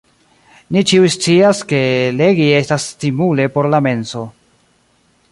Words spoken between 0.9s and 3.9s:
ĉiuj scias, ke legi estas stimule por la